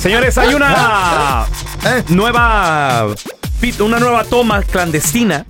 [0.00, 1.46] Señores, hay una
[1.84, 2.04] ¿Eh?
[2.10, 3.06] nueva
[3.60, 5.44] pit- una nueva toma clandestina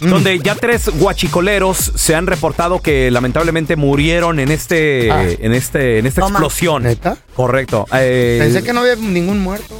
[0.00, 0.08] Mm.
[0.10, 5.24] donde ya tres guachicoleros se han reportado que lamentablemente murieron en este Ah.
[5.24, 6.38] en este en esta Toma.
[6.38, 6.84] explosión.
[6.84, 7.16] ¿Neta?
[7.34, 7.84] Correcto.
[7.92, 9.74] Eh, Pensé que no había ningún muerto.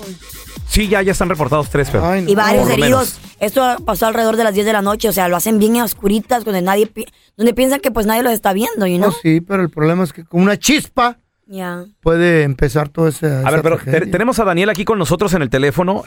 [0.69, 2.31] Sí, ya ya están reportados tres, pero Ay, no.
[2.31, 3.21] Y varios heridos.
[3.39, 5.09] Esto pasó alrededor de las 10 de la noche.
[5.09, 7.07] O sea, lo hacen bien en oscuritas, donde nadie pi-
[7.37, 9.17] donde piensan que pues nadie los está viendo, you No, know?
[9.23, 11.19] sí, pero el problema es que con una chispa
[11.51, 11.85] Ya.
[12.03, 13.27] puede empezar todo ese.
[13.27, 16.03] A ver, pero te- tenemos a Daniel aquí con nosotros en el teléfono.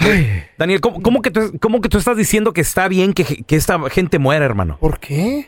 [0.59, 3.55] Daniel, ¿cómo, cómo que tú, cómo que tú estás diciendo que está bien que, que
[3.55, 4.77] esta gente muera, hermano?
[4.79, 5.47] ¿Por qué?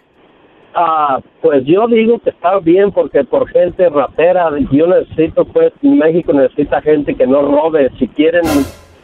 [0.76, 6.34] Ah, pues yo digo que está bien porque por gente ratera, yo necesito pues, México
[6.34, 8.42] necesita gente que no robe, si quieren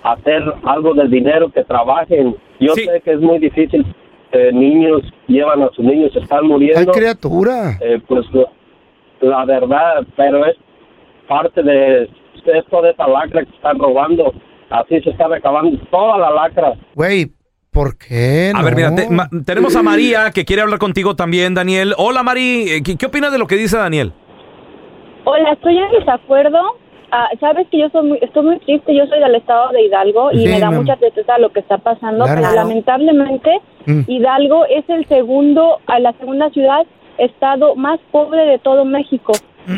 [0.01, 2.35] hacer algo de dinero, que trabajen.
[2.59, 2.85] Yo Sí.
[2.85, 3.85] sé que es muy difícil,
[4.31, 7.77] eh, niños llevan a sus niños, están Hay muriendo, criatura.
[7.81, 8.25] eh, pues
[9.21, 10.55] la verdad, pero es
[11.29, 12.09] parte de
[12.45, 14.33] esto de esta lacra que están robando,
[14.71, 16.73] así se está acabando toda la lacra.
[16.95, 17.27] Güey,
[17.71, 18.51] ¿por qué?
[18.55, 21.93] A ver, mira, te- ma- tenemos a María que quiere hablar contigo también, Daniel.
[21.97, 22.63] Hola, Mari.
[22.69, 24.11] Eh, ¿Qué, qué opinas de lo que dice Daniel?
[25.25, 26.59] Hola, estoy en desacuerdo.
[27.11, 30.31] Ah, Sabes que yo soy muy, estoy muy triste, yo soy del estado de Hidalgo
[30.31, 32.41] y Sí, me da mucha tristeza lo que está pasando, Claro.
[32.41, 33.49] pero lamentablemente
[33.85, 34.01] Mm.
[34.07, 36.85] Hidalgo es el segundo, a la segunda ciudad,
[37.19, 39.33] estado más pobre de todo México.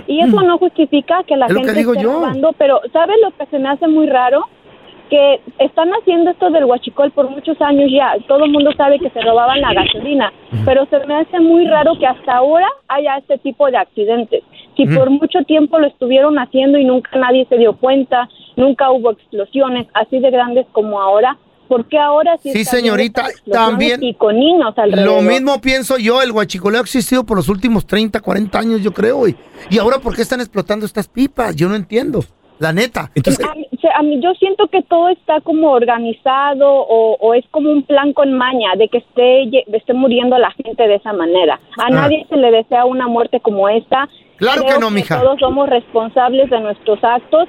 [0.07, 1.51] Y eso no justifica que la Mm.
[1.51, 4.45] Es gente esté robando, pero ¿sabes lo que se me hace muy raro?
[5.09, 8.15] Que están haciendo esto del huachicol por muchos años ya.
[8.27, 10.31] Todo el mundo sabe que se robaban la gasolina,
[10.63, 14.43] pero se me hace muy raro que hasta ahora haya este tipo de accidentes.
[14.77, 19.11] Si por mucho tiempo lo estuvieron haciendo y nunca nadie se dio cuenta, nunca hubo
[19.11, 21.37] explosiones así de grandes como ahora,
[21.71, 25.15] ¿por qué ahora sí, Sí, señorita, también y con niños alrededor?
[25.15, 28.91] Lo mismo pienso yo, el guachicoleo ha existido por los últimos 30, 40 años, yo
[28.93, 29.35] creo, güey.
[29.69, 31.55] ¿Y ahora por qué están explotando estas pipas?
[31.55, 32.19] Yo no entiendo.
[32.59, 33.09] La neta.
[33.15, 37.33] Entonces, A mí, se- a mí- yo siento que todo está como organizado o, o
[37.33, 41.13] es como un plan con maña de que esté, esté muriendo la gente de esa
[41.13, 41.55] manera.
[41.79, 41.89] A Ah.
[41.89, 44.07] nadie se le desea una muerte como esta.
[44.37, 45.19] Claro Creo que no, mija.
[45.21, 47.47] Todos somos responsables de nuestros actos,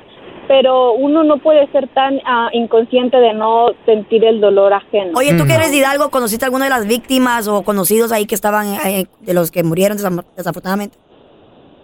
[0.48, 5.12] pero uno no puede ser tan ah, inconsciente de no sentir el dolor ajeno.
[5.16, 8.26] Oye, ¿tú que eres de Hidalgo, conociste a alguna de las víctimas o conocidos ahí
[8.26, 9.96] que estaban, eh, de los que murieron
[10.36, 10.96] desafortunadamente?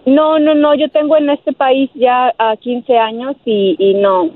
[0.05, 4.29] No, no, no, yo tengo en este país ya ah, 15 años y, y no,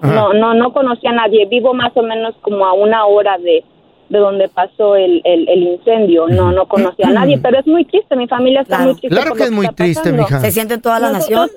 [0.00, 0.14] Ajá.
[0.14, 1.46] no, no, no conocí a nadie.
[1.46, 3.62] Vivo más o menos como a una hora de,
[4.08, 6.26] de donde pasó el, el, el incendio.
[6.28, 8.16] No, no conocí a nadie, pero es muy triste.
[8.16, 8.90] Mi familia está Claro.
[8.92, 9.16] muy triste.
[9.16, 10.22] Claro que es muy triste, pasando.
[10.22, 10.40] mija.
[10.40, 11.48] Se siente en toda la nación.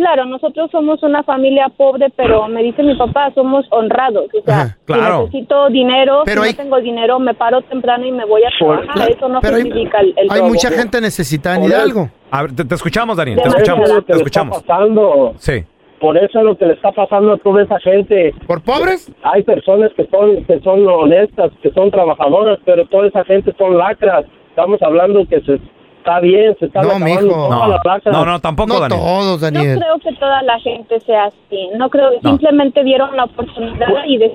[0.00, 4.28] Claro, nosotros somos una familia pobre, pero me dice mi papá, somos honrados.
[4.32, 5.18] O sea, Ajá, claro.
[5.18, 8.42] si necesito dinero, Pero si hay- no tengo dinero, me paro temprano y me voy
[8.44, 9.10] a trabajar.
[9.10, 10.48] Eso no Pero hay, justifica el, el hay robo.
[10.48, 12.08] mucha gente necesitada en Hidalgo.
[12.30, 13.40] a ver, te, te escuchamos, Daniel.
[13.42, 13.84] Te escuchamos.
[13.84, 14.62] Eso es lo que Te está escuchamos.
[14.62, 15.32] pasando.
[15.36, 15.64] Sí.
[16.00, 18.34] Por eso es lo que le está pasando a toda esa gente.
[18.46, 19.12] ¿Por pobres?
[19.22, 23.76] Hay personas que son que son honestas, que son trabajadoras, pero toda esa gente son
[23.76, 24.24] lacras.
[24.48, 25.60] Estamos hablando que se
[26.00, 27.34] está bien, se están No, acabando mijo.
[27.34, 28.14] todas No, las lacras.
[28.16, 29.00] no, no, tampoco, No Daniel.
[29.00, 29.78] todos, No Daniel.
[29.78, 31.68] creo que toda la gente sea así.
[31.76, 32.10] No creo.
[32.22, 32.30] No.
[32.30, 34.32] Simplemente dieron la oportunidad y de,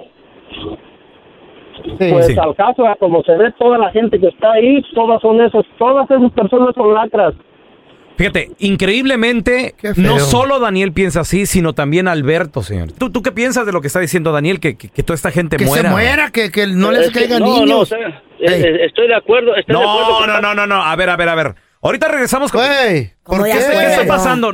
[1.99, 2.07] Sí.
[2.11, 2.35] Pues Sí.
[2.41, 6.09] al caso, como se ve toda la gente que está ahí, todas son esos, todas
[6.09, 7.33] esas personas son lacras.
[8.17, 12.93] Fíjate, increíblemente, no solo Daniel piensa así, sino también Alberto, señor.
[12.93, 14.61] ¿Tú, tú qué piensas de lo que está diciendo Daniel?
[14.61, 15.83] Que, que, que toda esta gente que muera.
[15.83, 17.93] se muera, que, que no les Es que- caigan no, no, niños.
[18.40, 19.56] Eh, eh, estoy de acuerdo.
[19.56, 20.84] Estoy de acuerdo No, con- no, no, no, no.
[20.84, 21.56] A ver, a ver, a ver.
[21.81, 22.66] Ahorita regresamos con...
[22.66, 23.51] Güey, ¿por Como qué?
[23.51, 24.07] ¿Qué, fue, qué está no.
[24.07, 24.53] pasando?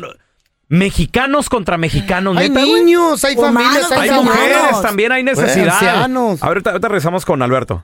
[0.68, 5.74] Mexicanos contra mexicanos, Hay neta, niños, hay Humanos familias, hay, mujeres también, hay necesidad.
[5.74, 6.42] ancianos.
[6.42, 7.84] Ahorita, ahorita regresamos con Alberto.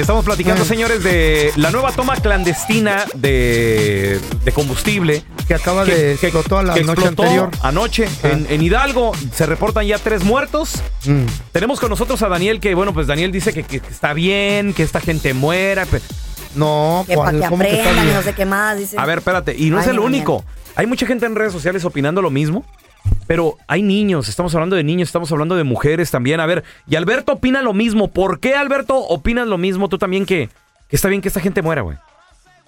[0.00, 5.22] Estamos platicando, señores, de la nueva toma clandestina de, de combustible.
[5.46, 7.50] que acaba de explotó la que noche explotó anterior.
[7.62, 8.28] Anoche Ah.
[8.28, 10.82] en, en Hidalgo se reportan ya tres muertos.
[11.04, 11.24] Mm.
[11.52, 14.82] Tenemos con nosotros a Daniel, que bueno, pues Daniel dice que, que está bien, que
[14.82, 15.86] esta gente muera.
[16.54, 18.96] No, Que para que ¿Cómo que aprendan y no sé qué más, dice.
[18.98, 20.06] A ver, espérate, y no es el Daniel.
[20.06, 20.44] único.
[20.76, 22.64] Hay mucha gente en redes sociales opinando lo mismo,
[23.26, 26.40] pero hay niños, estamos hablando de niños, estamos hablando de mujeres también.
[26.40, 28.08] A ver, y Alberto opina lo mismo.
[28.08, 30.48] ¿Por qué, Alberto, opinas lo mismo tú también que,
[30.88, 31.96] que está bien que esta gente muera, güey?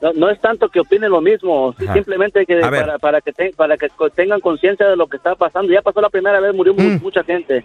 [0.00, 1.94] No, no es tanto que opinen lo mismo, Ajá.
[1.94, 5.72] simplemente que para, para que te- para que tengan conciencia de lo que está pasando.
[5.72, 7.02] Ya pasó la primera vez, murió mu- Mm.
[7.02, 7.64] mucha gente.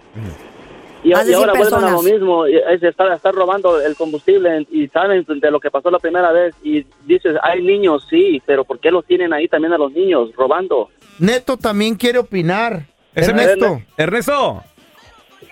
[1.04, 3.94] Y, Más de y ahora 100 vuelven a lo mismo, es estar, estar robando el
[3.94, 8.42] combustible y saben de lo que pasó la primera vez y dices, hay niños, sí,
[8.44, 10.90] pero ¿por qué los tienen ahí también a los niños robando?
[11.20, 12.82] Neto también quiere opinar.
[13.14, 14.62] Ese- Ernesto, Ernesto,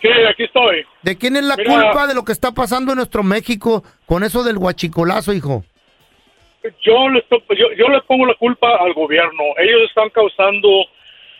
[0.02, 0.84] Sí, aquí estoy.
[1.02, 1.70] ¿de quién es la Mira.
[1.84, 5.64] culpa de lo que está pasando en nuestro México con eso del guachicolazo, hijo?
[6.84, 9.42] Yo le, estoy- yo, yo le pongo la culpa al gobierno.
[9.58, 10.68] Ellos están causando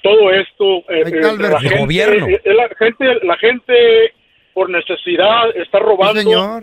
[0.03, 0.79] todo esto.
[0.91, 2.27] eh, eh, la, gente, gobierno.
[2.29, 4.13] eh, la gente, la gente
[4.55, 6.21] por necesidad está Sí, robando.
[6.21, 6.63] señor.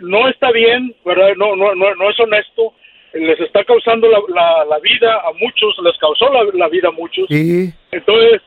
[0.00, 1.32] no está bien, ¿verdad?
[1.36, 2.74] No, no, no, no es honesto.
[3.12, 6.92] Les está causando la, la, la vida a muchos, les causó la, la vida a
[6.92, 7.26] muchos.
[7.28, 7.72] Sí.
[7.90, 8.40] Entonces,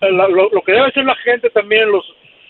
[0.00, 2.04] eh, lo, lo que debe hacer la gente también, los,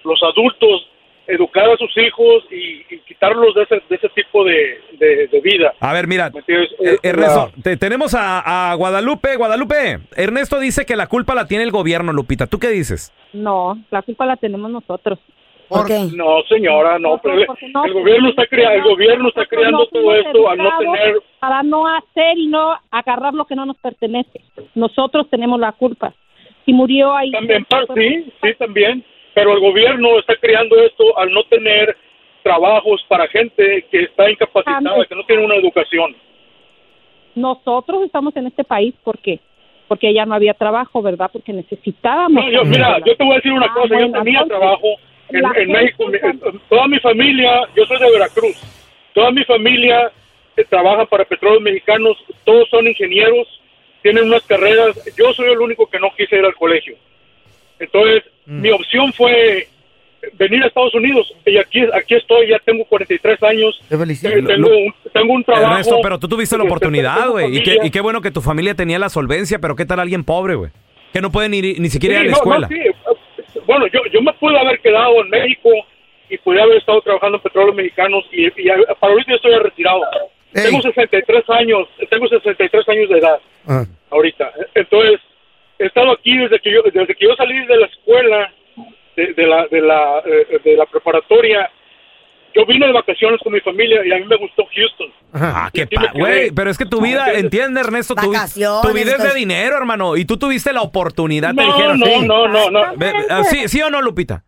[0.05, 0.89] los adultos,
[1.29, 5.41] educar a sus hijos y, y quitarlos de ese, de ese tipo de, de, de
[5.41, 5.73] vida.
[5.79, 9.37] A ver, mira, eh, Ernesto, la- te- tenemos a, a Guadalupe.
[9.37, 12.47] Guadalupe, Ernesto dice que la culpa la tiene el gobierno, Lupita.
[12.47, 13.13] ¿Tú qué dices?
[13.33, 15.19] No, la culpa la tenemos nosotros.
[15.69, 15.99] ¿Por qué?
[16.17, 17.19] No, señora, no.
[17.19, 17.45] Porque
[17.75, 21.17] no- el gobierno está crea- el gobierno está creando no todo esto al no tener
[21.41, 24.41] Para no hacer y no agarrar lo que no nos pertenece.
[24.75, 26.15] Nosotros tenemos la culpa.
[26.65, 27.31] Si murió ahí...
[27.33, 29.05] También, sí, sí, también.
[29.39, 31.97] Pero el gobierno está creando esto al no tener
[32.43, 36.17] trabajos para gente que está incapacitada, que no tiene una educación.
[37.37, 39.39] Nosotros estamos en este país porque
[39.87, 41.31] porque ya no había trabajo, ¿verdad?
[41.33, 42.45] Porque necesitábamos...
[42.45, 43.95] No, yo, mira, yo te voy a decir una Ah, cosa.
[43.95, 44.89] bueno, yo tenía entonces, trabajo
[45.31, 46.13] en, México.
[46.13, 48.57] está- Mi- toda mi familia, yo soy de Veracruz.
[49.15, 50.13] Toda mi familia
[50.59, 52.19] eh, trabaja para petróleos mexicanos.
[52.45, 53.47] Todos son ingenieros,
[54.03, 55.01] tienen unas carreras.
[55.17, 56.95] Yo soy el único que no quise ir al colegio.
[57.81, 58.61] Entonces, Mm.
[58.63, 59.69] mi opción fue
[60.35, 61.33] venir a Estados Unidos.
[61.47, 63.79] Y aquí, aquí estoy, ya tengo 43 años.
[63.89, 64.31] Te Eh, felicito.
[64.47, 65.71] Tengo un, tengo un trabajo.
[65.73, 67.57] Ernesto, pero tú tuviste la oportunidad, güey.
[67.57, 70.25] Y qué, y qué bueno que tu familia tenía la solvencia, pero ¿qué tal alguien
[70.25, 70.71] pobre, güey?
[71.13, 72.69] Que no puede ni, ni siquiera ir a la no, no, escuela.
[72.69, 73.61] sí.
[73.67, 75.69] Bueno, yo, yo me pude haber quedado en México
[76.31, 79.55] y pude haber estado trabajando en petróleos mexicanos y, y a- para ahorita yo estoy
[79.59, 80.01] retirado.
[80.55, 80.65] Ey.
[80.65, 83.85] Tengo 63 años, tengo 63 años de edad Ah.
[84.11, 84.51] ahorita.
[84.75, 85.21] Entonces,
[85.79, 88.53] he estado aquí desde que yo desde que yo salí de la escuela
[89.17, 91.71] de, de la de la eh, de la preparatoria.
[92.55, 95.09] Yo vine de vacaciones con mi familia y a mí me gustó Houston.
[95.35, 95.67] Ajá.
[95.67, 99.35] Ah, qué güey, pero es que tu vida, entiende, Ernesto, tu, tu vida es de
[99.39, 102.01] dinero, hermano, y tú tuviste la oportunidad, te No, dijeron.
[102.01, 102.27] no, sí.
[102.27, 102.81] no, no, no.
[103.29, 104.45] Ah, sí, ¿Sí o no, Lupita?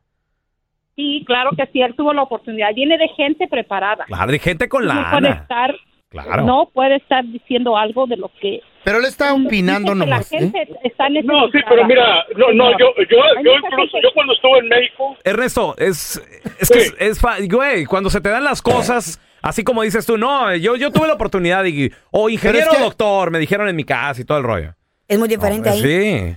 [0.97, 2.75] Sí, claro que sí, él tuvo la oportunidad.
[2.75, 4.07] Viene de gente preparada.
[4.07, 5.29] Claro, de gente con no puede lana.
[5.43, 5.75] estar,
[6.09, 6.43] Claro.
[6.45, 10.31] no puede estar diciendo algo de lo que Pero él está opinando nomás.
[10.33, 10.41] la ¿eh?
[10.41, 14.59] gente está No, sí, pero mira, no, no, yo, yo, yo incluso, yo cuando estuve
[14.61, 16.17] en México, Ernesto, es,
[16.59, 16.93] es que Sí.
[16.99, 20.55] es, es fa- güey, cuando se te dan las cosas, así como dices tú, no,
[20.57, 23.85] yo, yo tuve la oportunidad, y, o ingeniero es que- doctor, me dijeron en mi
[23.85, 24.75] casa y todo el rollo.
[25.09, 25.83] Es muy diferente No, ahí.
[25.83, 26.37] Sí.